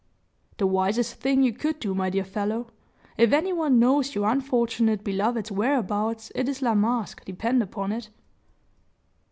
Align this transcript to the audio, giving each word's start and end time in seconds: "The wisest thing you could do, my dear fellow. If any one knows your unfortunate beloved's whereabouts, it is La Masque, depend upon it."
"The 0.57 0.65
wisest 0.65 1.13
thing 1.21 1.43
you 1.43 1.53
could 1.53 1.79
do, 1.79 1.93
my 1.93 2.09
dear 2.09 2.23
fellow. 2.23 2.65
If 3.17 3.31
any 3.31 3.53
one 3.53 3.77
knows 3.77 4.15
your 4.15 4.31
unfortunate 4.31 5.03
beloved's 5.03 5.51
whereabouts, 5.51 6.31
it 6.33 6.49
is 6.49 6.63
La 6.63 6.73
Masque, 6.73 7.23
depend 7.23 7.61
upon 7.61 7.91
it." 7.91 8.09